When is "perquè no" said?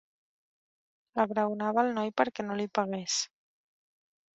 2.23-2.59